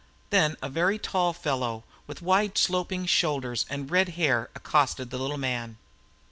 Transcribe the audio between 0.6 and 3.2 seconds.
a very tall fellow with wide, sloping